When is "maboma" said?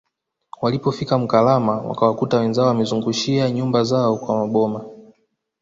4.35-4.85